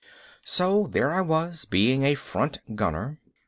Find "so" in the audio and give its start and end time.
0.45-0.87